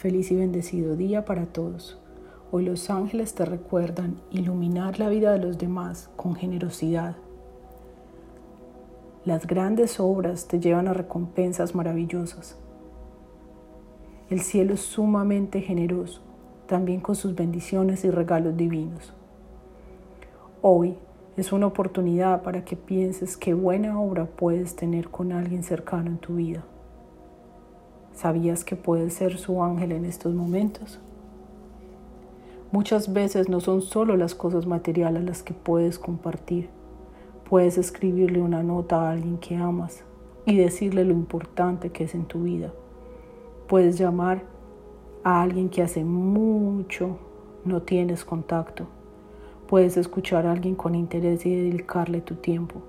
Feliz 0.00 0.30
y 0.30 0.34
bendecido 0.34 0.96
día 0.96 1.26
para 1.26 1.44
todos. 1.44 2.00
Hoy 2.50 2.64
los 2.64 2.88
ángeles 2.88 3.34
te 3.34 3.44
recuerdan 3.44 4.16
iluminar 4.30 4.98
la 4.98 5.10
vida 5.10 5.30
de 5.30 5.40
los 5.40 5.58
demás 5.58 6.08
con 6.16 6.34
generosidad. 6.36 7.16
Las 9.26 9.46
grandes 9.46 10.00
obras 10.00 10.48
te 10.48 10.58
llevan 10.58 10.88
a 10.88 10.94
recompensas 10.94 11.74
maravillosas. 11.74 12.56
El 14.30 14.40
cielo 14.40 14.72
es 14.72 14.80
sumamente 14.80 15.60
generoso, 15.60 16.22
también 16.66 17.02
con 17.02 17.14
sus 17.14 17.34
bendiciones 17.34 18.02
y 18.06 18.10
regalos 18.10 18.56
divinos. 18.56 19.12
Hoy 20.62 20.96
es 21.36 21.52
una 21.52 21.66
oportunidad 21.66 22.42
para 22.42 22.64
que 22.64 22.74
pienses 22.74 23.36
qué 23.36 23.52
buena 23.52 24.00
obra 24.00 24.24
puedes 24.24 24.74
tener 24.76 25.10
con 25.10 25.30
alguien 25.30 25.62
cercano 25.62 26.08
en 26.08 26.16
tu 26.16 26.36
vida. 26.36 26.64
¿Sabías 28.14 28.64
que 28.64 28.76
puedes 28.76 29.14
ser 29.14 29.38
su 29.38 29.62
ángel 29.62 29.92
en 29.92 30.04
estos 30.04 30.34
momentos? 30.34 31.00
Muchas 32.72 33.12
veces 33.12 33.48
no 33.48 33.60
son 33.60 33.82
solo 33.82 34.16
las 34.16 34.34
cosas 34.34 34.66
materiales 34.66 35.24
las 35.24 35.42
que 35.42 35.54
puedes 35.54 35.98
compartir. 35.98 36.68
Puedes 37.48 37.78
escribirle 37.78 38.40
una 38.40 38.62
nota 38.62 39.02
a 39.02 39.10
alguien 39.10 39.38
que 39.38 39.56
amas 39.56 40.04
y 40.46 40.56
decirle 40.56 41.04
lo 41.04 41.12
importante 41.12 41.90
que 41.90 42.04
es 42.04 42.14
en 42.14 42.26
tu 42.26 42.42
vida. 42.44 42.72
Puedes 43.66 43.98
llamar 43.98 44.42
a 45.24 45.42
alguien 45.42 45.68
que 45.68 45.82
hace 45.82 46.04
mucho 46.04 47.18
no 47.64 47.82
tienes 47.82 48.24
contacto. 48.24 48.86
Puedes 49.66 49.96
escuchar 49.96 50.46
a 50.46 50.52
alguien 50.52 50.74
con 50.74 50.94
interés 50.94 51.44
y 51.46 51.54
dedicarle 51.54 52.20
tu 52.20 52.36
tiempo. 52.36 52.82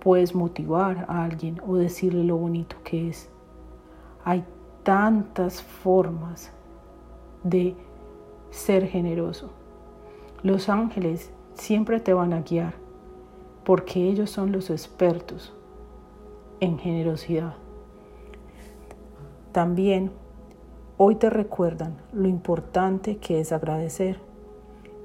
Puedes 0.00 0.34
motivar 0.34 1.04
a 1.08 1.24
alguien 1.24 1.60
o 1.66 1.76
decirle 1.76 2.24
lo 2.24 2.36
bonito 2.36 2.76
que 2.84 3.08
es. 3.08 3.28
Hay 4.26 4.44
tantas 4.82 5.62
formas 5.62 6.50
de 7.44 7.76
ser 8.50 8.88
generoso. 8.88 9.50
Los 10.42 10.68
ángeles 10.68 11.30
siempre 11.54 12.00
te 12.00 12.12
van 12.12 12.32
a 12.32 12.40
guiar 12.40 12.74
porque 13.64 14.02
ellos 14.02 14.28
son 14.30 14.50
los 14.50 14.68
expertos 14.70 15.54
en 16.58 16.76
generosidad. 16.76 17.54
También 19.52 20.10
hoy 20.96 21.14
te 21.14 21.30
recuerdan 21.30 21.96
lo 22.12 22.26
importante 22.26 23.18
que 23.18 23.38
es 23.38 23.52
agradecer. 23.52 24.18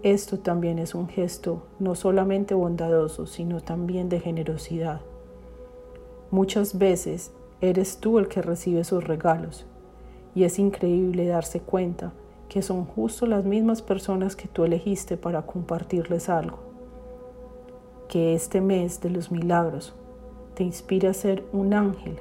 Esto 0.01 0.39
también 0.39 0.79
es 0.79 0.95
un 0.95 1.07
gesto 1.07 1.67
no 1.77 1.93
solamente 1.93 2.55
bondadoso, 2.55 3.27
sino 3.27 3.61
también 3.61 4.09
de 4.09 4.19
generosidad. 4.19 5.01
Muchas 6.31 6.79
veces 6.79 7.31
Eres 7.61 7.99
tú 7.99 8.17
el 8.17 8.27
que 8.27 8.41
recibe 8.41 8.83
sus 8.83 9.03
regalos. 9.03 9.67
Y 10.33 10.45
es 10.45 10.57
increíble 10.57 11.27
darse 11.27 11.59
cuenta 11.59 12.11
que 12.49 12.61
son 12.61 12.85
justo 12.85 13.25
las 13.27 13.45
mismas 13.45 13.81
personas 13.81 14.35
que 14.35 14.47
tú 14.47 14.63
elegiste 14.63 15.15
para 15.15 15.43
compartirles 15.43 16.27
algo. 16.27 16.59
Que 18.09 18.33
este 18.33 18.59
mes 18.59 18.99
de 18.99 19.09
los 19.11 19.31
milagros 19.31 19.93
te 20.55 20.63
inspire 20.63 21.07
a 21.07 21.13
ser 21.13 21.45
un 21.53 21.73
ángel 21.73 22.17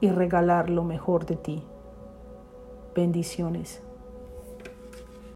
y 0.00 0.10
regalar 0.10 0.68
lo 0.68 0.84
mejor 0.84 1.26
de 1.26 1.36
ti. 1.36 1.62
Bendiciones. 2.94 3.82